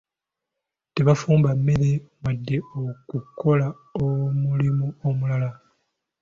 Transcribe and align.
Tebafumba 0.95 1.49
mmere 1.57 1.91
wadde 2.23 2.57
okukola 3.15 3.67
omulimu 4.05 4.87
omulala. 5.09 5.49